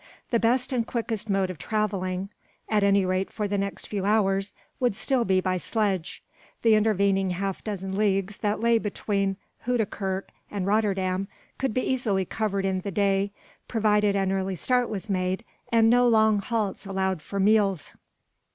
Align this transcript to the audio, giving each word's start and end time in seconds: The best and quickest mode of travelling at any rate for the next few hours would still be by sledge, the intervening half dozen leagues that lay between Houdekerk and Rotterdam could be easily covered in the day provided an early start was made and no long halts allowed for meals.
The 0.31 0.39
best 0.39 0.73
and 0.73 0.87
quickest 0.87 1.29
mode 1.29 1.51
of 1.51 1.59
travelling 1.59 2.29
at 2.67 2.81
any 2.81 3.05
rate 3.05 3.31
for 3.31 3.47
the 3.47 3.59
next 3.59 3.85
few 3.87 4.03
hours 4.03 4.55
would 4.79 4.95
still 4.95 5.25
be 5.25 5.41
by 5.41 5.57
sledge, 5.57 6.23
the 6.63 6.73
intervening 6.73 7.29
half 7.29 7.63
dozen 7.63 7.95
leagues 7.95 8.37
that 8.37 8.59
lay 8.59 8.79
between 8.79 9.37
Houdekerk 9.67 10.29
and 10.49 10.65
Rotterdam 10.65 11.27
could 11.59 11.71
be 11.75 11.83
easily 11.83 12.25
covered 12.25 12.65
in 12.65 12.79
the 12.81 12.89
day 12.89 13.31
provided 13.67 14.15
an 14.15 14.31
early 14.31 14.55
start 14.55 14.89
was 14.89 15.07
made 15.07 15.45
and 15.71 15.87
no 15.87 16.07
long 16.07 16.39
halts 16.39 16.87
allowed 16.87 17.21
for 17.21 17.39
meals. 17.39 17.95